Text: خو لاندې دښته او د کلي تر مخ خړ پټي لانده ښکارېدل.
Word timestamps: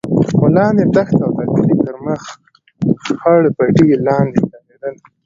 خو 0.37 0.45
لاندې 0.57 0.83
دښته 0.95 1.21
او 1.27 1.31
د 1.37 1.41
کلي 1.53 1.75
تر 1.85 1.95
مخ 2.05 2.21
خړ 3.19 3.41
پټي 3.57 3.89
لانده 4.05 4.37
ښکارېدل. 4.43 4.95